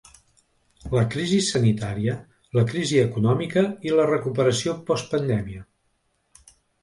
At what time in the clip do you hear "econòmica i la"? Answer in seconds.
3.03-4.07